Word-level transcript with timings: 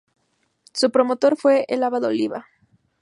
Su 0.73 0.89
promotor 0.89 1.37
fue 1.37 1.65
el 1.67 1.83
abad 1.83 2.05
Oliba. 2.05 2.47